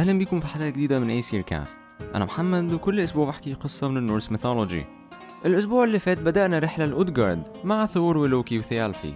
أهلا 0.00 0.12
بيكم 0.12 0.40
في 0.40 0.46
حلقة 0.46 0.68
جديدة 0.68 0.98
من 0.98 1.10
أيسير 1.10 1.40
كاست 1.40 1.78
أنا 2.14 2.24
محمد 2.24 2.72
وكل 2.72 3.00
أسبوع 3.00 3.26
بحكي 3.26 3.54
قصة 3.54 3.88
من 3.88 3.96
ال 3.96 4.02
Norse 4.02 4.32
mythology. 4.32 4.84
الأسبوع 5.46 5.84
اللي 5.84 5.98
فات 5.98 6.18
بدأنا 6.18 6.58
رحلة 6.58 6.86
لأودجارد 6.86 7.42
مع 7.64 7.86
ثور 7.86 8.16
ولوكي 8.16 8.58
وثيالفي. 8.58 9.14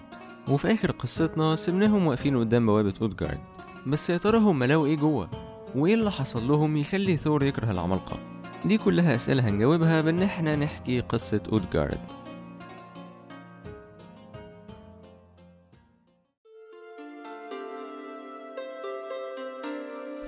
وفي 0.49 0.73
آخر 0.73 0.91
قصتنا 0.91 1.57
سبناهم 1.57 2.07
واقفين 2.07 2.37
قدام 2.39 2.67
بوابة 2.67 2.95
أودجارد 3.03 3.39
بس 3.87 4.11
يا 4.11 4.17
ترى 4.17 4.39
هم 4.39 4.65
لقوا 4.65 4.87
إيه 4.87 4.97
جوه؟ 4.97 5.29
وإيه 5.75 5.95
اللي 5.95 6.11
حصل 6.11 6.49
لهم 6.49 6.77
يخلي 6.77 7.17
ثور 7.17 7.45
يكره 7.45 7.71
العمالقة؟ 7.71 8.19
دي 8.65 8.79
كلها 8.79 9.17
أسئلة 9.17 9.49
هنجاوبها 9.49 10.01
بإن 10.01 10.23
إحنا 10.23 10.57
نحكي 10.57 11.01
قصة 11.01 11.41
أودجارد 11.53 12.01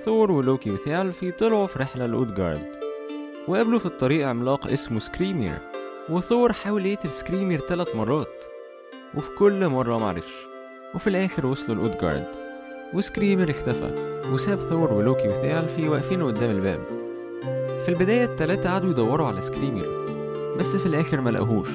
ثور 0.07 0.31
ولوكي 0.31 0.71
وثيالفي 0.71 1.31
طلعوا 1.31 1.67
في 1.67 1.79
رحلة 1.79 2.05
لأودجارد 2.05 2.65
وقابلوا 3.47 3.79
في 3.79 3.85
الطريق 3.85 4.27
عملاق 4.27 4.67
اسمه 4.67 4.99
سكريمير. 4.99 5.57
وثور 6.09 6.53
حاول 6.53 6.85
يقتل 6.85 7.11
سكريمير 7.11 7.59
ثلاث 7.59 7.95
مرات. 7.95 8.43
وفي 9.15 9.29
كل 9.39 9.67
مرة 9.67 9.97
معرفش 9.97 10.33
وفي 10.95 11.07
الآخر 11.07 11.45
وصلوا 11.45 11.75
لأودجارد 11.75 12.27
وسكريمير 12.93 13.49
اختفى. 13.49 14.21
وساب 14.33 14.59
ثور 14.59 14.93
ولوكي 14.93 15.27
وثيالفي 15.27 15.89
واقفين 15.89 16.23
قدام 16.23 16.49
الباب. 16.49 16.81
في 17.85 17.89
البداية 17.89 18.25
التلاتة 18.25 18.69
قعدوا 18.69 18.89
يدوروا 18.89 19.27
على 19.27 19.41
سكريمير. 19.41 20.05
بس 20.59 20.75
في 20.75 20.85
الآخر 20.85 21.21
ما 21.21 21.29
لقوهوش. 21.29 21.69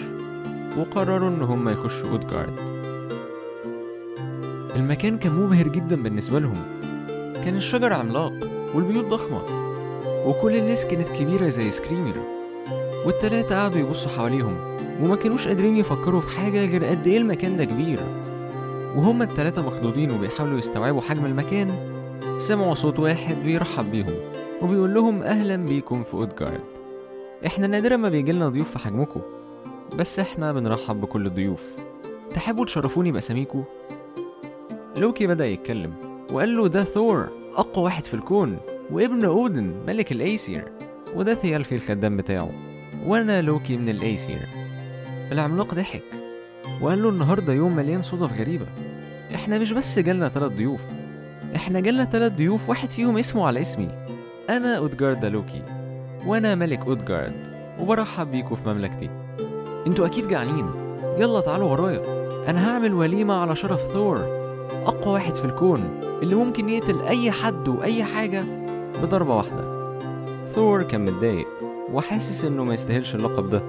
وقرروا 0.76 1.28
إن 1.28 1.42
هما 1.42 1.73
يخشوا 1.73 2.10
أودجارد 2.10 2.60
المكان 4.76 5.18
كان 5.18 5.32
مبهر 5.32 5.68
جدا 5.68 6.02
بالنسبة 6.02 6.38
لهم. 6.38 6.81
كان 7.45 7.56
الشجر 7.56 7.92
عملاق 7.92 8.32
والبيوت 8.74 9.04
ضخمة 9.04 9.43
وكل 10.26 10.57
الناس 10.57 10.87
كانت 10.87 11.09
كبيرة 11.09 11.48
زي 11.48 11.71
سكريمر. 11.71 12.23
والتلاتة 13.07 13.57
قعدوا 13.57 13.80
يبصوا 13.80 14.10
حواليهم 14.10 14.76
وما 15.02 15.16
كانوش 15.16 15.48
قادرين 15.48 15.76
يفكروا 15.76 16.20
في 16.20 16.29
حاجة 16.38 16.66
غير 16.66 16.85
قد 16.85 17.07
إيه 17.07 17.18
المكان 17.18 17.57
ده 17.57 17.65
كبير. 17.65 18.01
وهما 18.96 19.24
التلاتة 19.24 19.63
مخضوضين 19.63 20.10
وبيحاولوا 20.10 20.59
يستوعبوا 20.59 21.01
حجم 21.01 21.26
المكان 21.26 21.74
سمعوا 22.38 22.74
صوت 22.74 22.98
واحد 22.98 23.37
بيرحب 23.37 23.90
بيهم 23.90 24.15
وبيقول 24.63 24.95
لهم 24.95 25.23
أهلا 25.23 25.57
بيكم 25.57 26.02
في 26.04 26.15
أودجارد. 26.15 26.60
إحنا 27.46 27.66
نادرا 27.66 27.96
ما 27.96 28.09
بيجيلنا 28.09 28.48
ضيوف 28.48 28.70
في 28.70 28.79
حجمكم 28.79 29.20
بس 29.98 30.18
إحنا 30.18 30.52
بنرحب 30.52 31.01
بكل 31.01 31.26
الضيوف. 31.26 31.63
تحبوا 32.35 32.65
تشرفوني 32.65 33.13
بأساميكم؟ 33.13 33.65
لوكي 34.96 35.26
بدأ 35.26 35.46
يتكلم. 35.46 35.93
وقال 36.33 36.57
له 36.57 36.69
ده 36.69 36.85
ثور 36.85 37.29
أقوى 37.57 37.85
واحد 37.85 38.05
في 38.05 38.15
الكون 38.15 38.57
وابن 38.91 39.25
أودن 39.25 39.75
ملك 39.87 40.13
الأيسير. 40.13 40.65
وده 41.15 41.35
ثيالفي 41.35 41.75
الخدام 41.75 42.16
بتاعه. 42.16 42.51
وأنا 43.07 43.43
لوكي 43.43 43.77
من 43.77 43.88
الأيسير. 43.88 44.49
العملاق 45.33 45.75
ضحك. 45.75 46.03
وقال 46.80 47.03
له 47.03 47.09
النهاردة 47.09 47.53
يوم 47.53 47.77
مليان 47.77 48.03
صدف 48.03 48.41
غريبة. 48.41 48.66
إحنا 49.35 49.59
مش 49.59 49.73
بس 49.73 49.99
جالنا 49.99 50.29
تلات 50.29 50.53
ضيوف. 50.53 50.80
إحنا 51.57 51.80
جالنا 51.80 52.05
تلات 52.05 52.33
ضيوف 52.33 52.69
واحد 52.69 52.91
فيهم 52.91 53.19
اسمه 53.19 53.47
على 53.47 53.60
اسمي. 53.60 53.88
أنا 54.51 54.77
أودجارد 54.77 55.25
لوكي. 55.25 55.63
وأنا 56.27 56.55
ملك 56.55 56.80
أودجارد 56.87 57.33
وبرحب 57.80 58.30
بيكوا 58.30 58.57
في 58.57 58.69
مملكتي. 58.69 59.10
أنتوا 59.87 60.07
أكيد 60.07 60.29
جعانين. 60.29 60.66
يلا 61.19 61.41
تعالوا 61.41 61.71
ورايا. 61.71 62.03
أنا 62.51 62.71
هعمل 62.71 62.95
وليمة 62.95 63.35
على 63.35 63.57
شرف 63.57 63.80
ثور. 63.80 64.41
أقوى 64.87 65.15
واحد 65.15 65.34
في 65.34 65.44
الكون 65.44 66.00
اللي 66.22 66.34
ممكن 66.34 66.69
يقتل 66.69 67.03
أي 67.03 67.31
حد 67.31 67.69
وأي 67.69 68.05
حاجة 68.05 68.44
بضربة 69.03 69.37
واحدة. 69.37 69.72
ثور 70.49 70.83
كان 70.83 71.05
متضايق 71.05 71.47
وحاسس 71.93 72.44
إنه 72.44 72.65
ما 72.65 72.75
يستاهلش 72.75 73.15
اللقب 73.15 73.50
ده 73.50 73.62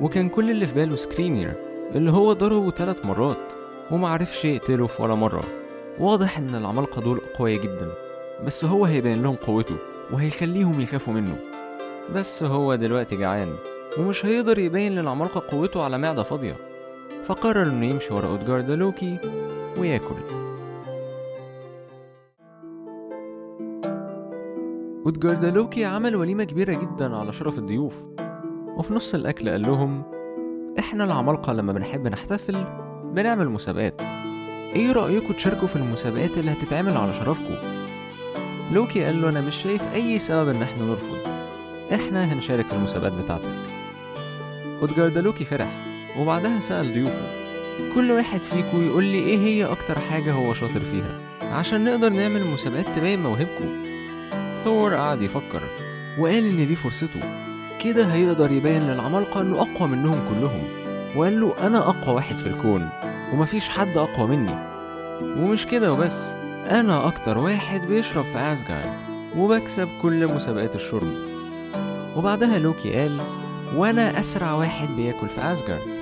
وكان 0.00 0.28
كل 0.28 0.50
اللي 0.50 0.66
في 0.66 0.74
باله 0.74 0.96
سكريمير 0.96 1.52
اللي 1.94 2.12
هو 2.12 2.32
ضربه 2.32 2.70
ثلاث 2.70 3.06
مرات 3.06 3.52
ومعرفش 3.90 4.44
يقتله 4.44 4.86
في 4.86 5.02
ولا 5.02 5.14
مرة. 5.14 5.44
واضح 6.00 6.38
إن 6.38 6.54
العمالقة 6.54 7.00
دول 7.00 7.20
أقوياء 7.34 7.62
جدا 7.62 7.88
بس 8.44 8.64
هو 8.64 8.84
هيبين 8.84 9.22
لهم 9.22 9.36
قوته 9.36 9.76
وهيخليهم 10.12 10.80
يخافوا 10.80 11.12
منه. 11.12 11.36
بس 12.14 12.42
هو 12.42 12.74
دلوقتي 12.74 13.16
جعان 13.16 13.54
ومش 13.98 14.26
هيقدر 14.26 14.58
يبين 14.58 14.94
للعمالقة 14.94 15.42
قوته 15.48 15.82
على 15.82 15.98
معدة 15.98 16.22
فاضية 16.22 16.56
فقرر 17.24 17.62
إنه 17.62 17.86
يمشي 17.86 18.14
ورا 18.14 18.26
أودجارد 18.28 18.70
لوكي 18.70 19.18
وياكل. 19.78 20.47
أودجارد 25.08 25.44
لوكي 25.44 25.84
عمل 25.84 26.16
وليمة 26.16 26.44
كبيرة 26.44 26.74
جدا 26.74 27.16
على 27.16 27.32
شرف 27.32 27.58
الضيوف. 27.58 27.94
وفي 28.76 28.94
نص 28.94 29.14
الأكل 29.14 29.48
قال 29.50 29.62
لهم 29.62 30.02
إحنا 30.78 31.04
العمالقة 31.04 31.52
لما 31.52 31.72
بنحب 31.72 32.06
نحتفل 32.08 32.64
بنعمل 33.14 33.48
مسابقات. 33.48 34.00
إيه 34.76 34.92
رأيكم 34.92 35.32
تشاركوا 35.32 35.68
في 35.68 35.76
المسابقات 35.76 36.38
اللي 36.38 36.52
هتتعمل 36.52 36.96
على 36.96 37.12
شرفكم؟ 37.12 37.54
لوكي 38.72 39.04
قال 39.04 39.22
له 39.22 39.28
أنا 39.28 39.40
مش 39.40 39.56
شايف 39.56 39.94
أي 39.94 40.18
سبب 40.18 40.48
إن 40.48 40.62
إحنا 40.62 40.84
نرفض. 40.84 41.16
إحنا 41.94 42.32
هنشارك 42.32 42.66
في 42.66 42.72
المسابقات 42.72 43.12
بتاعتك. 43.12 43.56
أودجارد 44.80 45.18
لوكي 45.18 45.44
فرح. 45.44 45.68
وبعدها 46.18 46.60
سأل 46.60 46.94
ضيوفه. 46.94 47.28
كل 47.94 48.10
واحد 48.12 48.42
فيكم 48.42 48.82
يقول 48.86 49.04
لي 49.04 49.18
إيه 49.18 49.38
هي 49.38 49.64
أكتر 49.64 49.98
حاجة 49.98 50.32
هو 50.32 50.52
شاطر 50.52 50.80
فيها 50.80 51.18
عشان 51.42 51.84
نقدر 51.84 52.08
نعمل 52.08 52.46
مسابقات 52.46 52.88
تبين 52.88 53.22
مواهبكم 53.22 53.87
ثور 54.68 54.94
قعد 54.94 55.22
يفكر 55.22 55.62
وقال 56.18 56.44
إن 56.46 56.66
دي 56.66 56.76
فرصته. 56.76 57.20
كده 57.80 58.04
هيقدر 58.04 58.50
يبين 58.52 58.82
للعمالقة 58.82 59.40
إنه 59.40 59.56
أقوى 59.56 59.88
منهم 59.88 60.20
كلهم. 60.28 60.62
وقال 61.16 61.40
له 61.40 61.54
أنا 61.66 61.78
أقوى 61.78 62.14
واحد 62.14 62.38
في 62.38 62.46
الكون 62.46 62.88
ومفيش 63.32 63.68
حد 63.68 63.96
أقوى 63.96 64.26
مني. 64.26 64.54
ومش 65.22 65.66
كده 65.66 65.92
وبس 65.92 66.34
أنا 66.70 67.06
أكتر 67.06 67.38
واحد 67.38 67.86
بيشرب 67.86 68.24
في 68.24 68.38
أسجارد 68.38 68.92
وبكسب 69.36 69.88
كل 70.02 70.34
مسابقات 70.34 70.74
الشرب. 70.74 71.12
وبعدها 72.16 72.58
لوكي 72.58 72.94
قال 72.94 73.20
وأنا 73.76 74.20
أسرع 74.20 74.52
واحد 74.52 74.88
بياكل 74.96 75.28
في 75.28 75.40
أسجارد 75.52 75.98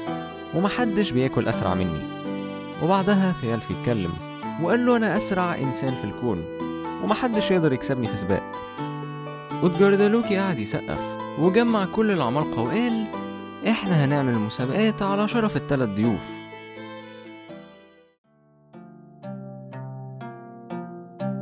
ومحدش 0.55 1.11
بياكل 1.11 1.49
أسرع 1.49 1.75
مني. 1.75 2.03
وبعدها 2.83 3.33
ثيالفي 3.41 3.75
اتكلم 3.81 4.13
وقال 4.63 4.87
له 4.87 4.97
أنا 4.97 5.17
أسرع 5.17 5.55
إنسان 5.55 5.95
في 5.95 6.05
الكون 6.05 6.45
ومحدش 7.05 7.51
يقدر 7.51 7.73
يكسبني 7.73 8.07
في 8.07 8.17
سباق. 8.17 8.56
أودجارد 9.63 10.01
لوكي 10.01 10.39
قعد 10.39 10.59
يسقف 10.59 11.17
وجمع 11.39 11.85
كل 11.85 12.11
العمالقة 12.11 12.63
وقال 12.63 13.07
إحنا 13.69 14.05
هنعمل 14.05 14.39
مسابقات 14.39 15.03
على 15.03 15.29
شرف 15.29 15.57
التلات 15.57 15.89
ضيوف. 15.89 16.37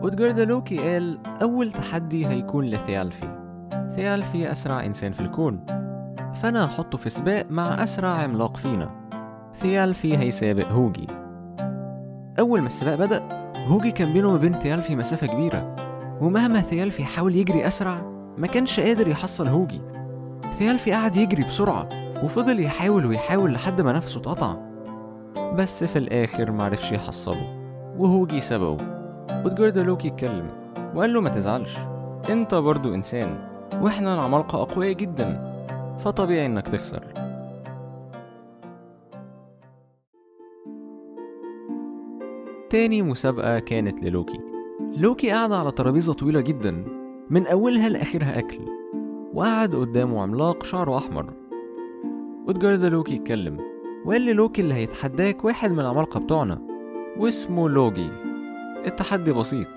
أودجارد 0.02 0.40
لوكي 0.40 0.78
قال 0.78 1.18
أول 1.42 1.72
تحدي 1.72 2.26
هيكون 2.26 2.64
لثيالفي. 2.64 3.38
ثيالفي 3.96 4.52
أسرع 4.52 4.86
إنسان 4.86 5.12
في 5.12 5.20
الكون. 5.20 5.66
فأنا 6.34 6.64
هحطه 6.64 6.98
في 6.98 7.10
سباق 7.10 7.46
مع 7.50 7.82
أسرع 7.82 8.08
عملاق 8.08 8.56
فينا. 8.56 8.90
ثيالفي 9.54 10.18
هيسابق 10.18 10.68
هوجي. 10.68 11.06
أول 12.38 12.60
ما 12.60 12.66
السباق 12.66 12.94
بدأ 12.94 13.52
هوجي 13.66 13.90
كان 13.90 14.12
بينه 14.12 14.28
وبين 14.28 14.52
ثيالفي 14.52 14.96
مسافة 14.96 15.26
كبيرة. 15.26 15.76
ومهما 16.20 16.60
ثيالفي 16.60 17.04
حاول 17.04 17.36
يجري 17.36 17.66
أسرع 17.66 18.02
ما 18.38 18.46
كانش 18.46 18.80
قادر 18.80 19.08
يحصل 19.08 19.48
هوجي. 19.48 19.80
ثيالفي 20.58 20.92
قعد 20.92 21.16
يجري 21.16 21.42
بسرعة 21.42 21.88
وفضل 22.24 22.60
يحاول 22.60 23.06
ويحاول 23.06 23.52
لحد 23.52 23.80
ما 23.80 23.92
نفسه 23.92 24.20
اتقطع. 24.20 24.56
بس 25.54 25.84
في 25.84 25.98
الآخر 25.98 26.50
معرفش 26.50 26.92
يحصله 26.92 27.58
وهوجي 27.98 28.40
سبقه. 28.40 28.76
أودجارد 29.44 29.78
لوكي 29.78 30.08
اتكلم 30.08 30.50
وقال 30.94 31.14
له 31.14 31.20
ما 31.20 31.28
تزعلش 31.30 31.78
أنت 32.30 32.54
برضو 32.54 32.94
إنسان 32.94 33.38
وإحنا 33.82 34.14
العمالقة 34.14 34.62
أقوياء 34.62 34.92
جدا 34.92 35.54
فطبيعي 35.98 36.46
إنك 36.46 36.68
تخسر. 36.68 37.04
تاني 42.70 43.02
مسابقة 43.02 43.58
كانت 43.58 44.02
للوكي. 44.02 44.53
لوكي 44.96 45.30
قاعد 45.30 45.52
على 45.52 45.70
ترابيزة 45.70 46.12
طويلة 46.12 46.40
جدا. 46.40 46.84
من 47.30 47.46
أولها 47.46 47.88
لآخرها 47.88 48.38
أكل. 48.38 48.58
وقعد 49.34 49.74
قدامه 49.74 50.22
عملاق 50.22 50.64
شعره 50.64 50.98
أحمر. 50.98 51.32
أودجارد 52.48 52.84
لوكي 52.84 53.14
اتكلم 53.14 53.58
وقال 54.06 54.36
لوكي 54.36 54.62
اللي 54.62 54.74
هيتحداك 54.74 55.44
واحد 55.44 55.72
من 55.72 55.80
العمالقة 55.80 56.20
بتوعنا. 56.20 56.62
واسمه 57.18 57.68
لوجي. 57.68 58.08
التحدي 58.86 59.32
بسيط. 59.32 59.68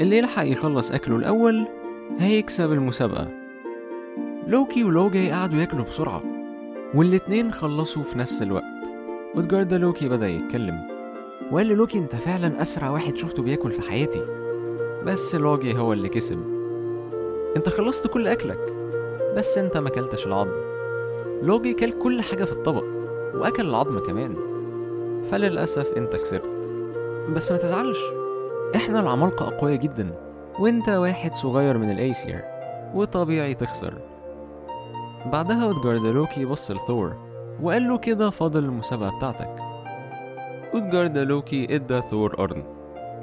اللي 0.00 0.18
يلحق 0.18 0.46
يخلص 0.46 0.92
أكله 0.92 1.16
الأول 1.16 1.66
هيكسب 2.18 2.72
المسابقة. 2.72 3.28
لوكي 4.46 4.84
ولوجي 4.84 5.30
قعدوا 5.30 5.58
ياكلوا 5.58 5.84
بسرعة. 5.84 6.22
والاتنين 6.94 7.52
خلصوا 7.52 8.02
في 8.02 8.18
نفس 8.18 8.42
الوقت. 8.42 8.64
أودجارد 9.36 9.74
لوكي 9.74 10.08
بدأ 10.08 10.28
يتكلم. 10.28 10.80
وقال 11.52 11.66
لوكي 11.66 11.98
أنت 11.98 12.16
فعلا 12.16 12.62
أسرع 12.62 12.90
واحد 12.90 13.16
شفته 13.16 13.42
بياكل 13.42 13.72
في 13.72 13.90
حياتي. 13.90 14.45
بس 15.06 15.34
لوجي 15.34 15.78
هو 15.78 15.92
اللي 15.92 16.08
كسب. 16.08 16.38
انت 17.56 17.68
خلصت 17.68 18.06
كل 18.06 18.28
أكلك 18.28 18.74
بس 19.36 19.58
انت 19.58 19.76
ما 19.76 19.88
أكلتش 19.88 20.26
العظم. 20.26 20.50
لوجي 21.42 21.74
كل 21.74 21.92
كل 21.92 22.22
حاجة 22.22 22.44
في 22.44 22.52
الطبق 22.52 22.84
وأكل 23.34 23.68
العظم 23.68 23.98
كمان. 23.98 24.36
فللأسف 25.30 25.92
انت 25.96 26.16
خسرت. 26.16 26.50
بس 27.34 27.52
ما 27.52 27.58
تزعلش 27.58 27.98
إحنا 28.76 29.00
العمالقة 29.00 29.48
أقوياء 29.48 29.76
جدا 29.76 30.14
وانت 30.58 30.88
واحد 30.88 31.34
صغير 31.34 31.78
من 31.78 31.90
الايسير 31.90 32.40
وطبيعي 32.94 33.54
تخسر. 33.54 33.94
بعدها 35.26 35.64
أودجارد 35.64 36.12
لوكي 36.12 36.44
بص 36.44 36.70
لثور 36.70 37.16
وقال 37.62 37.88
له 37.88 37.98
كده 37.98 38.30
فاضل 38.30 38.64
المسابقة 38.64 39.16
بتاعتك. 39.16 39.56
أودجاردالوكي 40.74 41.74
إدى 41.74 42.00
ثور 42.10 42.34
قرن 42.34 42.75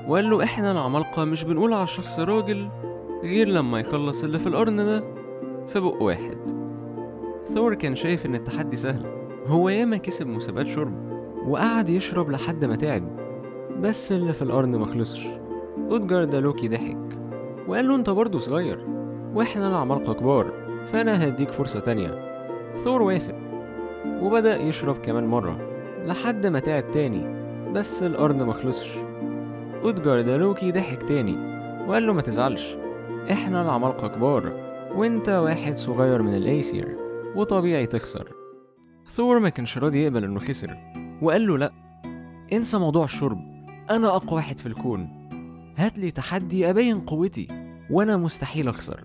وقال 0.08 0.30
له 0.30 0.44
إحنا 0.44 0.72
العمالقة 0.72 1.26
مش 1.26 1.44
بنقول 1.44 1.74
على 1.74 1.84
الشخص 1.84 2.20
راجل 2.20 2.70
غير 3.24 3.48
لما 3.48 3.80
يخلص 3.80 4.24
اللي 4.24 4.40
في 4.40 4.48
القرن 4.48 4.76
ده 4.76 5.04
في 5.68 5.80
بق 5.80 6.02
واحد. 6.02 6.38
ثور 7.54 7.74
كان 7.74 7.96
شايف 7.96 8.26
إن 8.26 8.36
التحدي 8.36 8.78
سهل. 8.78 9.06
هو 9.48 9.70
ياما 9.70 9.98
كسب 9.98 10.28
مسابقات 10.28 10.68
شرب 10.68 10.94
وقعد 11.48 11.90
يشرب 11.90 12.32
لحد 12.32 12.66
ما 12.66 12.76
تعب 12.76 13.04
بس 13.82 14.12
اللي 14.12 14.34
في 14.34 14.42
القرن 14.42 14.78
مخلصش 14.80 15.28
أودجاردالوكي 15.92 16.68
ضحك 16.68 17.20
وقال 17.68 17.88
له 17.88 17.96
أنت 17.96 18.10
برضه 18.10 18.40
صغير 18.40 18.86
وإحنا 19.36 19.68
العمالقة 19.68 20.14
كبار 20.14 20.54
فأنا 20.86 21.28
هديك 21.28 21.52
فرصة 21.52 21.80
تانية. 21.80 22.34
ثور 22.84 23.02
وافق 23.02 23.36
وبدأ 24.22 24.58
يشرب 24.62 24.98
كمان 24.98 25.28
مرة 25.28 25.58
لحد 26.06 26.48
ما 26.48 26.60
تعب 26.60 26.92
تاني 26.92 27.44
بس 27.72 28.04
القرن 28.04 28.44
مخلصش 28.44 28.98
أودجاردالوكي 29.84 30.72
ضحك 30.72 31.04
تاني 31.04 31.54
وقال 31.88 32.08
له 32.08 32.14
ما 32.14 32.22
تزعلش 32.22 32.76
إحنا 33.32 33.62
العمالقة 33.62 34.08
كبار 34.08 34.54
وإنت 34.96 35.30
واحد 35.30 35.78
صغير 35.78 36.22
من 36.22 36.34
الأيسير 36.34 36.98
وطبيعي 37.36 37.86
تخسر. 37.86 38.32
ثور 39.10 39.40
ما 39.40 39.50
كانش 39.50 39.78
راضي 39.78 40.04
يقبل 40.04 40.24
إنه 40.24 40.40
خسر 40.40 40.78
وقال 41.22 41.48
له 41.48 41.58
لأ 41.58 41.72
انسى 42.54 42.78
موضوع 42.78 43.04
الشرب 43.04 43.40
أنا 43.90 44.16
أقوى 44.16 44.36
واحد 44.36 44.60
في 44.60 44.66
الكون 44.66 45.30
هات 45.78 45.98
لي 45.98 46.12
تحدي 46.12 46.70
أبين 46.70 47.00
قوتي 47.00 47.48
وأنا 47.90 48.18
مستحيل 48.18 48.68
أخسر. 48.68 49.04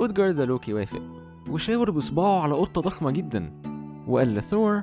أودجاردالوكي 0.00 0.72
وافق 0.72 1.02
وشاور 1.50 1.90
بصباعه 1.90 2.42
على 2.42 2.54
قطة 2.54 2.80
ضخمة 2.80 3.10
جدا 3.10 3.52
وقال 4.06 4.34
لثور 4.34 4.82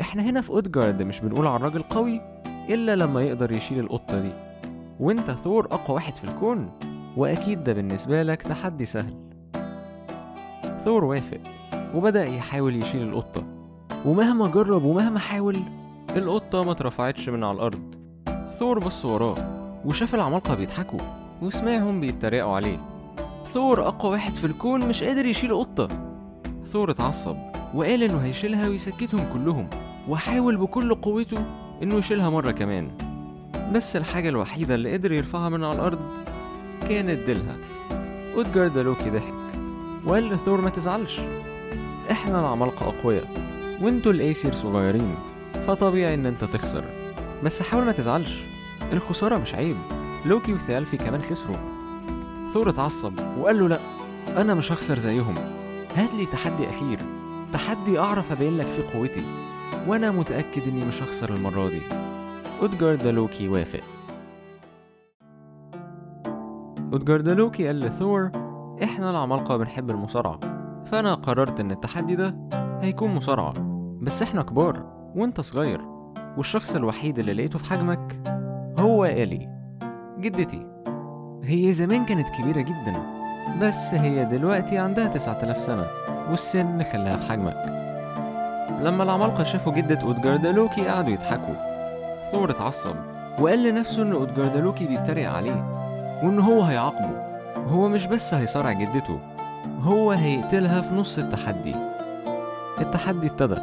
إحنا 0.00 0.22
هنا 0.22 0.40
في 0.40 0.50
أودجارد 0.50 1.02
مش 1.02 1.20
بنقول 1.20 1.46
على 1.46 1.56
الراجل 1.56 1.82
قوي 1.82 2.31
إلا 2.68 2.96
لما 2.96 3.22
يقدر 3.22 3.52
يشيل 3.52 3.78
القطة 3.78 4.20
دي. 4.20 4.32
وإنت 5.00 5.30
ثور 5.30 5.64
أقوى 5.64 5.94
واحد 5.94 6.14
في 6.16 6.24
الكون 6.24 6.70
وأكيد 7.16 7.64
ده 7.64 7.72
بالنسبة 7.72 8.22
لك 8.22 8.42
تحدي 8.42 8.86
سهل. 8.86 9.14
ثور 10.84 11.04
وافق 11.04 11.40
وبدأ 11.94 12.24
يحاول 12.24 12.76
يشيل 12.76 13.02
القطة. 13.02 13.44
ومهما 14.04 14.48
جرب 14.48 14.84
ومهما 14.84 15.18
حاول 15.18 15.56
القطة 16.16 16.62
ما 16.64 16.72
اترفعتش 16.72 17.28
من 17.28 17.44
على 17.44 17.54
الأرض. 17.56 17.94
ثور 18.58 18.78
بص 18.78 19.04
وراه 19.04 19.34
وشاف 19.84 20.14
العمالقة 20.14 20.54
بيضحكوا 20.54 20.98
وسمعهم 21.42 22.00
بيتريقوا 22.00 22.52
عليه. 22.52 22.78
ثور 23.52 23.88
أقوى 23.88 24.10
واحد 24.12 24.32
في 24.32 24.44
الكون 24.44 24.88
مش 24.88 25.04
قادر 25.04 25.26
يشيل 25.26 25.54
قطة. 25.54 25.88
ثور 26.66 26.90
اتعصب 26.90 27.36
وقال 27.74 28.02
إنه 28.02 28.18
هيشيلها 28.18 28.68
ويسكتهم 28.68 29.24
كلهم 29.32 29.68
وحاول 30.08 30.56
بكل 30.56 30.94
قوته 30.94 31.38
إنه 31.82 31.94
يشيلها 31.94 32.30
مرة 32.30 32.50
كمان. 32.50 32.90
بس 33.74 33.96
الحاجة 33.96 34.28
الوحيدة 34.28 34.74
اللي 34.74 34.92
قدر 34.92 35.12
يرفعها 35.12 35.48
من 35.48 35.64
على 35.64 35.74
الأرض 35.74 35.98
كانت 36.88 37.26
ديلها. 37.26 37.56
أودجاردالوكي 38.34 39.10
ضحك. 39.10 39.34
وقال 40.04 40.28
لثور 40.28 40.60
ما 40.60 40.70
تزعلش. 40.70 41.20
إحنا 42.10 42.40
العمالقة 42.40 42.88
أقوياء. 42.88 43.28
وإنتوا 43.80 44.12
الأيسير 44.12 44.52
صغيرين. 44.52 45.14
فطبيعي 45.66 46.14
إن 46.14 46.26
أنت 46.26 46.44
تخسر. 46.44 46.84
بس 47.44 47.62
حاول 47.62 47.84
ما 47.84 47.92
تزعلش. 47.92 48.40
الخسارة 48.92 49.38
مش 49.38 49.54
عيب. 49.54 49.76
لوكي 50.26 50.52
وثيالفي 50.52 50.96
كمان 50.96 51.22
خسروا. 51.22 51.56
ثور 52.54 52.68
اتعصب 52.68 53.12
وقال 53.38 53.58
له 53.58 53.68
لا 53.68 53.80
أنا 54.36 54.54
مش 54.54 54.72
هخسر 54.72 54.98
زيهم. 54.98 55.34
هات 55.96 56.10
لي 56.14 56.26
تحدي 56.26 56.68
أخير. 56.68 56.98
تحدي 57.52 57.98
أعرف 57.98 58.32
أبين 58.32 58.58
لك 58.58 58.66
فيه 58.66 58.98
قوتي. 58.98 59.41
وأنا 59.88 60.10
متأكد 60.10 60.68
إني 60.68 60.84
مش 60.84 61.02
هخسر 61.02 61.34
المرة 61.34 61.68
دي. 61.68 61.80
أودجارد 62.62 63.14
لوكي 63.14 63.48
وافق. 63.48 63.80
أودجارد 66.92 67.36
لوكي 67.36 67.66
قال 67.66 67.80
لثور 67.80 68.30
إحنا 68.84 69.10
العمالقة 69.10 69.56
بنحب 69.56 69.90
المصارعة 69.90 70.40
فأنا 70.84 71.14
قررت 71.14 71.60
إن 71.60 71.70
التحدي 71.70 72.16
ده 72.16 72.36
هيكون 72.80 73.14
مصارعة 73.14 73.52
بس 74.02 74.22
إحنا 74.22 74.42
كبار 74.42 74.92
وإنت 75.16 75.40
صغير 75.40 75.80
والشخص 76.36 76.74
الوحيد 76.76 77.18
اللي 77.18 77.32
لقيته 77.32 77.58
في 77.58 77.64
حجمك 77.64 78.20
هو 78.78 79.04
إلي 79.04 79.48
جدتي. 80.18 80.66
هي 81.44 81.72
زمان 81.72 82.04
كانت 82.04 82.28
كبيرة 82.28 82.60
جدا 82.60 83.02
بس 83.60 83.94
هي 83.94 84.24
دلوقتي 84.24 84.78
عندها 84.78 85.06
9000 85.08 85.60
سنة 85.60 85.86
والسن 86.30 86.82
خلاها 86.82 87.16
في 87.16 87.30
حجمك. 87.32 87.81
لما 88.80 89.02
العمالقة 89.02 89.44
شافوا 89.44 89.72
جدة 89.72 90.00
أودجاردالوكي 90.02 90.88
قعدوا 90.88 91.12
يضحكوا. 91.12 91.54
ثور 92.32 92.50
اتعصب 92.50 92.94
وقال 93.38 93.62
لنفسه 93.62 94.02
إن 94.02 94.12
أودجاردالوكي 94.12 94.86
بيتريق 94.86 95.30
عليه 95.30 95.64
وإن 96.22 96.38
هو 96.40 96.62
هيعاقبه. 96.62 97.22
هو 97.68 97.88
مش 97.88 98.06
بس 98.06 98.34
هيصارع 98.34 98.72
جدته 98.72 99.18
هو 99.80 100.10
هيقتلها 100.10 100.80
في 100.80 100.94
نص 100.94 101.18
التحدي. 101.18 101.74
التحدي 102.80 103.26
ابتدى 103.26 103.60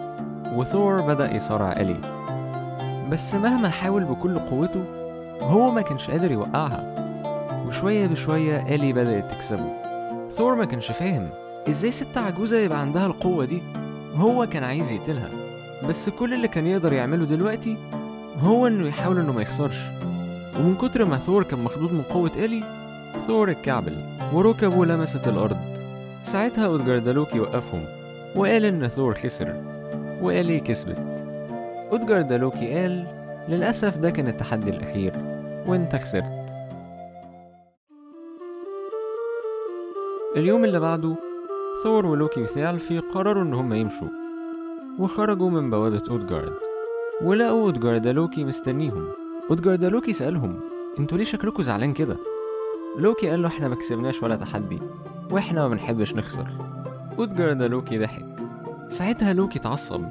وثور 0.56 1.02
بدأ 1.02 1.36
يصارع 1.36 1.72
إلي. 1.72 1.96
بس 3.10 3.36
مهما 3.36 3.70
حاول 3.70 4.04
بكل 4.04 4.40
قوته 4.40 4.84
هو 5.42 5.72
ما 5.72 5.82
كانش 5.82 6.10
قادر 6.10 6.32
يوقعها. 6.32 6.84
وشوية 7.68 8.08
بشوية 8.08 8.76
إلي 8.76 8.94
بدأت 8.94 9.32
تكسبه. 9.32 9.74
ثور 10.32 10.56
ما 10.56 10.66
كانش 10.66 10.92
فاهم 10.92 11.30
إزاي 11.70 11.92
ست 11.92 12.18
عجوزة 12.18 12.58
يبقى 12.58 12.80
عندها 12.80 13.06
القوة 13.06 13.46
دي. 13.46 13.62
هو 14.16 14.48
كان 14.48 14.64
عايز 14.64 14.92
يقتلها 14.92 15.30
بس 15.88 16.10
كل 16.10 16.34
اللي 16.34 16.48
كان 16.48 16.68
يقدر 16.68 16.94
يعمله 16.94 17.26
دلوقتي 17.26 17.78
هو 18.40 18.68
إنه 18.68 18.88
يحاول 18.88 19.20
إنه 19.20 19.32
ما 19.34 19.42
يخسرش. 19.42 19.78
ومن 20.60 20.76
كتر 20.76 21.06
ما 21.06 21.18
ثور 21.18 21.44
كان 21.44 21.60
مخضوض 21.60 21.94
من 21.94 22.02
قوة 22.02 22.31
إلي 22.36 22.64
ثور 23.28 23.52
اتكعبل 23.52 23.98
وركبه 24.33 24.86
لمست 24.86 25.28
الأرض. 25.28 25.57
ساعتها 26.24 26.66
أودجاردالوكي 26.66 27.40
وقفهم 27.40 27.86
وقال 28.36 28.66
إن 28.66 28.88
ثور 28.88 29.16
خسر 29.16 29.64
وإلي 30.22 30.60
كسبت. 30.60 31.00
أودجاردالوكي 31.92 32.74
قال 32.74 33.06
للأسف 33.50 33.98
ده 33.98 34.10
كان 34.10 34.28
التحدي 34.28 34.69
الأخير 34.69 35.14
وإنت 35.68 35.95
خسرت. 35.95 36.45
اليوم 40.36 40.66
اللي 40.66 40.80
بعده 40.80 41.16
ثور 41.83 42.06
ولوكي 42.06 42.42
وثيالفي 42.42 43.00
قرروا 43.00 43.44
إن 43.44 43.54
هم 43.54 43.74
يمشوا. 43.74 44.07
وخرجوا 45.00 45.50
من 45.50 45.69
بوابة 45.69 46.04
أودجارد 46.09 46.54
ولقوا 47.21 47.62
أودجاردالوكي 47.62 48.44
مستنيهم. 48.44 49.07
أودجاردالوكي 49.50 50.14
سألهم 50.14 50.59
أنتوا 51.00 51.18
ليه 51.18 51.26
شكلكوا 51.26 51.64
زعلان 51.64 51.94
كده؟ 51.94 52.18
لوكي 52.98 53.30
قال 53.30 53.42
له 53.42 53.48
إحنا 53.48 53.68
ما 53.68 53.76
كسبناش 53.76 54.24
ولا 54.24 54.36
تحدي 54.36 54.80
وإحنا 55.31 55.62
ما 55.62 55.68
بنحبش 55.68 56.16
نخسر. 56.16 56.48
أودجاردالوكي 57.19 58.00
ضحك. 58.00 58.26
ساعتها 58.90 59.33
لوكي 59.33 59.59
اتعصب 59.59 60.04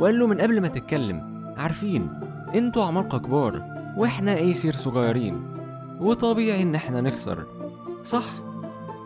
وقال 0.00 0.18
له 0.18 0.26
من 0.26 0.40
قبل 0.40 0.60
ما 0.60 0.68
تتكلم 0.68 1.52
عارفين 1.56 2.20
أنتوا 2.54 2.84
عمالقة 2.84 3.18
كبار 3.18 3.62
وإحنا 3.96 4.36
ايسير 4.36 4.72
صغيرين 4.72 5.46
وطبيعي 6.00 6.62
إن 6.62 6.74
إحنا 6.74 7.00
نخسر. 7.00 7.44
صح؟ 8.04 8.24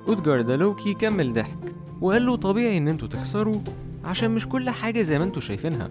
أودجاردالوكي 0.09 0.95
كمل 0.95 1.33
ضحك. 1.33 1.80
وقال 2.01 2.27
له 2.27 2.37
طبيعي 2.37 2.79
إن 2.79 2.89
أنتوا 2.89 3.09
تخسروا 3.09 3.61
عشان 4.05 4.31
مش 4.31 4.49
كل 4.49 4.71
حاجة 4.71 5.03
زي 5.03 5.19
ما 5.19 5.25
أنتوا 5.25 5.43
شايفينها. 5.43 5.91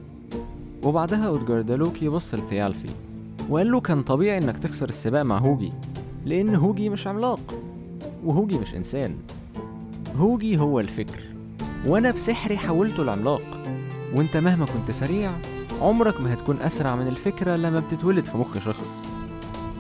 وبعدها 0.83 1.27
أودجاردالوكي 1.27 2.09
بص 2.09 2.33
لثيالفي 2.33 2.89
وقال 3.49 3.71
له 3.71 3.79
كان 3.79 4.01
طبيعي 4.01 4.37
إنك 4.37 4.59
تخسر 4.59 4.89
السباق 4.89 5.21
مع 5.21 5.37
هوجي 5.37 5.71
لأن 6.25 6.55
هوجي 6.55 6.89
مش 6.89 7.07
عملاق 7.07 7.39
وهوجي 8.25 8.57
مش 8.57 8.75
إنسان. 8.75 9.15
هوجي 10.17 10.57
هو 10.57 10.79
الفكر 10.79 11.19
وأنا 11.87 12.11
بسحري 12.11 12.57
حولته 12.57 13.03
لعملاق. 13.03 13.41
وأنت 14.15 14.37
مهما 14.37 14.65
كنت 14.65 14.91
سريع 14.91 15.31
عمرك 15.81 16.21
ما 16.21 16.33
هتكون 16.33 16.61
أسرع 16.61 16.95
من 16.95 17.07
الفكرة 17.07 17.55
لما 17.55 17.79
بتتولد 17.79 18.25
في 18.25 18.37
مخ 18.37 18.57
شخص. 18.57 19.05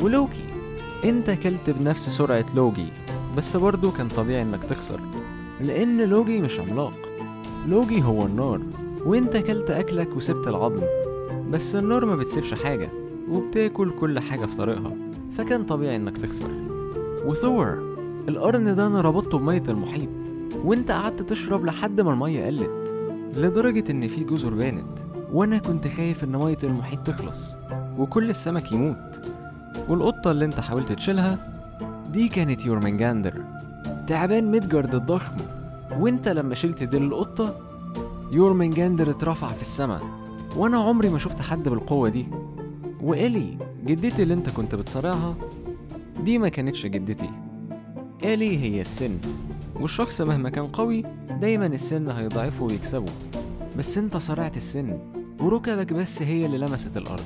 ولوكي 0.01 0.43
أنت 1.05 1.29
كلت 1.29 1.69
بنفس 1.69 2.09
سرعة 2.09 2.45
لوجي 2.55 2.87
بس 3.37 3.55
برضه 3.55 3.91
كان 3.91 4.07
طبيعي 4.07 4.41
إنك 4.41 4.63
تخسر. 4.63 4.99
لأن 5.61 6.01
لوجي 6.01 6.41
مش 6.41 6.59
عملاق. 6.59 6.93
لوجي 7.67 8.03
هو 8.03 8.25
النار 8.25 8.61
وأنت 9.05 9.37
كلت 9.37 9.69
أكلك 9.71 10.15
وسبت 10.15 10.47
العظم. 10.47 10.83
بس 11.51 11.75
النار 11.75 12.05
ما 12.05 12.15
بتسيبش 12.15 12.53
حاجة 12.53 12.89
وبتاكل 13.29 13.91
كل 13.99 14.19
حاجة 14.19 14.45
في 14.45 14.55
طريقها. 14.55 14.93
فكان 15.31 15.63
طبيعي 15.63 15.95
إنك 15.95 16.17
تخسر. 16.17 16.49
وثور 17.25 17.95
القرن 18.29 18.75
ده 18.75 18.87
أنا 18.87 19.01
ربطته 19.01 19.37
بمية 19.37 19.63
المحيط 19.67 20.09
وإنت 20.63 20.91
قعدت 20.91 21.21
تشرب 21.21 21.65
لحد 21.65 22.01
ما 22.01 22.13
المية 22.13 22.45
قلت. 22.45 22.95
لدرجة 23.37 23.91
إن 23.91 24.07
في 24.07 24.23
جزر 24.23 24.53
بانت 24.53 24.99
وأنا 25.33 25.57
كنت 25.57 25.87
خايف 25.87 26.23
إن 26.23 26.35
مية 26.35 26.57
المحيط 26.63 26.99
تخلص 26.99 27.55
وكل 27.97 28.29
السمك 28.29 28.71
يموت. 28.71 29.21
والقطة 29.89 30.31
اللي 30.31 30.45
إنت 30.45 30.59
حاولت 30.59 30.91
تشيلها 30.91 31.61
دي 32.11 32.27
كانت 32.27 32.65
يورمنجاندر. 32.65 33.58
تعبان 34.09 34.51
ميدجارد 34.51 34.95
الضخم 34.95 35.35
وانت 35.99 36.27
لما 36.27 36.55
شلت 36.55 36.83
ديل 36.83 37.03
القطة 37.03 37.59
يورمنجاندر 38.31 39.09
اترفع 39.09 39.47
في 39.47 39.61
السماء 39.61 40.01
وأنا 40.55 40.77
عمري 40.77 41.09
ما 41.09 41.17
شفت 41.17 41.41
حد 41.41 41.69
بالقوة 41.69 42.09
دي. 42.09 42.25
وإلي 43.01 43.57
جدتي 43.85 44.23
اللي 44.23 44.33
انت 44.33 44.49
كنت 44.49 44.75
بتصارعها 44.75 45.35
دي 46.23 46.37
ما 46.37 46.49
كانتش 46.49 46.85
جدتي. 46.85 47.29
إلي 48.23 48.57
هي 48.57 48.81
السن 48.81 49.17
والشخص 49.75 50.21
مهما 50.21 50.49
كان 50.49 50.67
قوي 50.67 51.03
دايما 51.41 51.65
السن 51.65 52.09
هيضعفه 52.09 52.63
ويكسبه. 52.63 53.11
بس 53.77 53.97
انت 53.97 54.17
صارعت 54.17 54.57
السن 54.57 54.99
وركبك 55.39 55.93
بس 55.93 56.21
هي 56.21 56.45
اللي 56.45 56.57
لمست 56.57 56.97
الأرض. 56.97 57.25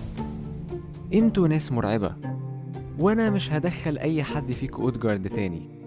أنتوا 1.13 1.47
ناس 1.47 1.71
مرعبة 1.71 2.15
وأنا 2.99 3.29
مش 3.29 3.51
هدخل 3.51 3.97
أي 3.97 4.23
حد 4.23 4.51
فيكوا 4.51 4.79
اودجارد 4.79 5.29
تاني. 5.29 5.82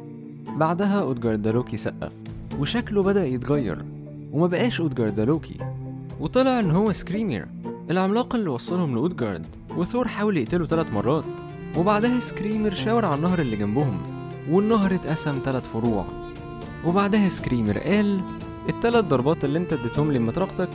بعدها 0.49 1.01
اودجارد 1.01 1.49
لوكي 1.49 1.77
سقف 1.77 2.13
وشكله 2.59 3.03
بدأ 3.03 3.27
يتغير 3.27 3.85
وما 4.33 4.47
بقاش 4.47 4.81
اودجارد 4.81 5.21
لوكي 5.21 5.57
وطلع 6.21 6.61
إن 6.61 6.71
هو 6.71 6.93
سكريمير 6.93 7.47
العملاق 7.91 8.35
اللي 8.35 8.51
وصلهم 8.51 8.95
لاودجارد 8.95 9.47
وثور 9.77 10.09
حاول 10.09 10.37
يقتله 10.37 10.67
ثلاث 10.67 10.87
مرات. 10.93 11.25
وبعدها 11.77 12.21
سكريمر 12.21 12.75
شاور 12.75 13.05
على 13.05 13.15
النهر 13.15 13.39
اللي 13.39 13.57
جنبهم 13.57 13.99
والنهر 14.51 14.95
اتقسم 14.95 15.41
ثلاث 15.45 15.69
فروع. 15.69 16.05
وبعدها 16.85 17.29
سكريمر 17.29 17.79
قال 17.79 18.21
التلات 18.69 19.05
ضربات 19.05 19.45
اللي 19.45 19.59
انت 19.59 19.73
اديتهم 19.73 20.13
لي 20.13 20.19
مطرقتك 20.19 20.69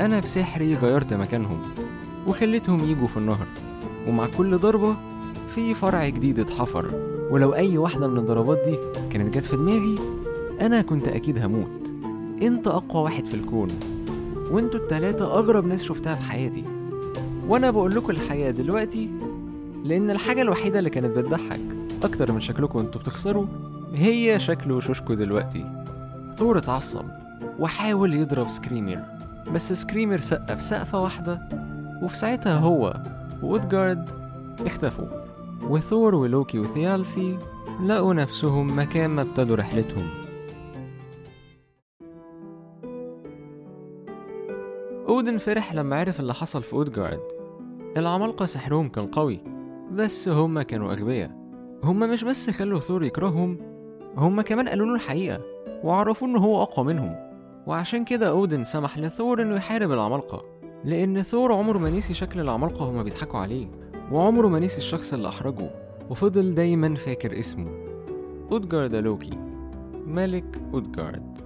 أنا 0.00 0.20
بسحري 0.20 0.74
غيرت 0.74 1.14
مكانهم 1.14 1.62
وخليتهم 2.26 2.90
يجوا 2.90 3.06
في 3.06 3.16
النهر. 3.16 3.46
ومع 4.08 4.26
كل 4.26 4.58
ضربة 4.58 4.96
في 5.48 5.74
فرع 5.74 6.08
جديد 6.08 6.38
اتحفر. 6.38 7.19
ولو 7.30 7.54
أي 7.54 7.78
واحدة 7.78 8.08
من 8.08 8.18
الضربات 8.18 8.58
دي 8.64 8.78
كانت 9.10 9.38
جت 9.38 9.44
في 9.44 9.56
دماغي 9.56 9.94
أنا 10.60 10.82
كنت 10.82 11.08
أكيد 11.08 11.38
هموت. 11.38 11.90
أنت 12.42 12.68
أقوى 12.68 13.02
واحد 13.02 13.26
في 13.26 13.34
الكون. 13.34 13.68
وأنتوا 14.50 14.80
التلاتة 14.80 15.24
أغرب 15.24 15.66
ناس 15.66 15.82
شفتها 15.82 16.14
في 16.14 16.22
حياتي. 16.22 16.64
وأنا 17.48 17.70
بقول 17.70 17.94
لكم 17.94 18.10
الحقيقة 18.10 18.50
دلوقتي 18.50 19.10
لأن 19.84 20.10
الحاجة 20.10 20.42
الوحيدة 20.42 20.78
اللي 20.78 20.90
كانت 20.90 21.16
بتضحك 21.16 21.60
أكتر 22.02 22.32
من 22.32 22.40
شكلكم 22.40 22.78
وأنتوا 22.78 23.00
بتخسروا 23.00 23.46
هي 23.94 24.38
شكل 24.38 24.72
وشوشكوا 24.72 25.14
دلوقتي. 25.14 25.64
ثور 26.36 26.58
اتعصب 26.58 27.04
وحاول 27.58 28.14
يضرب 28.14 28.48
سكريمر 28.48 28.98
بس 29.54 29.72
سكريمر 29.72 30.18
سقف 30.18 30.62
سقفة 30.62 31.00
واحدة 31.00 31.48
وفي 32.02 32.16
ساعتها 32.16 32.58
هو 32.58 33.02
واودجارد 33.42 34.10
اختفوا. 34.66 35.19
وثور 35.62 36.14
ولوكي 36.14 36.58
وثيالفي 36.58 37.38
لقوا 37.86 38.14
نفسهم 38.14 38.78
مكان 38.78 39.10
ما 39.10 39.22
ابتدوا 39.22 39.56
رحلتهم. 39.56 40.08
أودن 45.08 45.38
فرح 45.38 45.74
لما 45.74 45.96
عرف 45.96 46.20
اللي 46.20 46.34
حصل 46.34 46.62
في 46.62 46.72
أودجارد 46.72 47.20
العمالقة 47.96 48.46
سحرهم 48.46 48.88
كان 48.88 49.06
قوي 49.06 49.40
بس 49.92 50.28
هما 50.28 50.62
كانوا 50.62 50.92
أغبياء. 50.92 51.30
هما 51.84 52.06
مش 52.06 52.24
بس 52.24 52.50
خلوا 52.50 52.80
ثور 52.80 53.04
يكرههم 53.04 53.58
هما 54.16 54.42
كمان 54.42 54.68
قالوا 54.68 54.86
له 54.86 54.94
الحقيقة 54.94 55.40
وعرفوا 55.84 56.28
إن 56.28 56.36
هو 56.36 56.62
أقوى 56.62 56.86
منهم. 56.86 57.16
وعشان 57.66 58.04
كده 58.04 58.28
أودن 58.28 58.64
سمح 58.64 58.98
لثور 58.98 59.42
إنه 59.42 59.56
يحارب 59.56 59.92
العمالقة 59.92 60.44
لأن 60.84 61.22
ثور 61.22 61.52
عمره 61.52 61.78
ما 61.78 61.90
نسي 61.90 62.14
شكل 62.14 62.40
العمالقة 62.40 62.90
هما 62.90 63.02
بيضحكوا 63.02 63.40
عليه. 63.40 63.79
وعمره 64.10 64.48
ما 64.48 64.58
نسي 64.58 64.78
الشخص 64.78 65.12
اللي 65.12 65.28
أحرجه 65.28 65.70
وفضل 66.10 66.54
دايما 66.54 66.94
فاكر 66.94 67.38
اسمه. 67.38 67.90
أودجارد 68.52 68.94
لوكي 68.94 69.38
ملك 70.06 70.60
أودجارد 70.74 71.40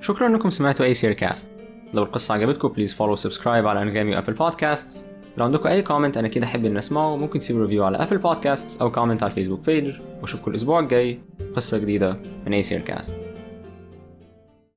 شكرا 0.00 0.26
إنكم 0.26 0.50
سمعتوا 0.50 0.86
ايسير 0.86 1.12
كاست 1.12 1.50
لو 1.94 2.02
القصة 2.02 2.34
عجبتكم 2.34 2.68
please 2.68 2.94
follow 2.94 3.16
subscribe 3.16 3.66
على 3.66 3.82
انغامي 3.82 4.14
و 4.16 4.19
Apple 4.19 4.32
Podcast 4.32 5.04
لو 5.38 5.44
عندكم 5.44 5.68
أي 5.68 5.82
comment 5.82 6.16
أنا 6.16 6.28
أكيد 6.28 6.46
أحب 6.46 6.64
ان 6.64 6.76
أسمعه. 6.76 7.16
ممكن 7.16 7.38
تسيبوا 7.38 7.62
review 7.62 7.84
على 7.84 7.96
Apple 7.96 8.18
Podcast 8.18 8.80
أو 8.80 8.92
comment 8.92 9.22
على 9.22 9.30
ال 9.30 9.33
Facebook 9.33 9.60
page 9.66 9.94
وأشوفكم 10.20 10.50
الأسبوع 10.50 10.80
الجاي. 10.80 11.18
قصة 11.56 11.78
جديدة 11.78 12.16
من 12.46 12.52
ايسير 12.52 12.62
كاست 12.62 13.14